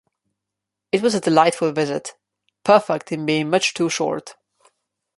[0.91, 2.15] It was a delightful visit;
[2.63, 4.35] perfect in being much too short.